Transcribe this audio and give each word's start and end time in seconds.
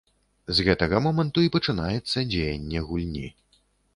З 0.59 0.63
гэтага 0.67 1.01
моманту 1.07 1.43
і 1.47 1.51
пачынаецца 1.57 2.25
дзеянне 2.31 2.79
гульні. 2.87 3.25